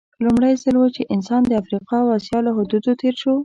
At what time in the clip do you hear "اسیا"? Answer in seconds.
2.17-2.39